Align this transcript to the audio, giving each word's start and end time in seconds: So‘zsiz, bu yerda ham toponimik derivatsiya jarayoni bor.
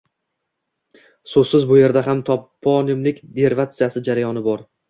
So‘zsiz, 1.33 1.69
bu 1.73 1.77
yerda 1.81 2.03
ham 2.09 2.25
toponimik 2.31 3.23
derivatsiya 3.39 3.93
jarayoni 4.09 4.47
bor. 4.53 4.69